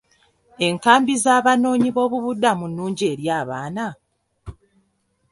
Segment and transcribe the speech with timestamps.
[0.67, 3.87] Enkambi z'Abanoonyi boobubudamu nnungi eri abaana?